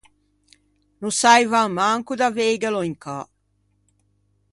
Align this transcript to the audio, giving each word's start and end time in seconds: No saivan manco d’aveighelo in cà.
No 1.01 1.09
saivan 1.19 1.69
manco 1.79 2.13
d’aveighelo 2.19 2.81
in 2.89 2.95
cà. 3.03 3.19